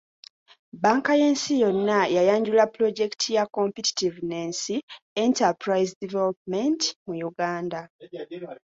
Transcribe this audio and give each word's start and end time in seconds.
Bbanka 0.75 1.11
y’ensi 1.21 1.53
yonna 1.61 1.99
yayanjula 2.15 2.63
pulojekiti 2.73 3.27
ya 3.37 3.43
Competitiveness 3.57 4.59
Enterprise 5.25 5.91
Development 6.03 6.81
mu 7.05 7.13
Uganda. 7.29 7.79